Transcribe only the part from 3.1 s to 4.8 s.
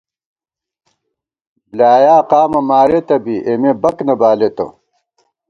بی، اېمے بک نہ بالېتہ